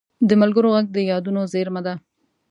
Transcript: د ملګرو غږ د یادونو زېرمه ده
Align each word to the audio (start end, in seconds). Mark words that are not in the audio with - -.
د 0.27 0.29
ملګرو 0.41 0.73
غږ 0.75 0.85
د 0.93 0.97
یادونو 1.11 1.41
زېرمه 1.53 1.81
ده 1.85 1.93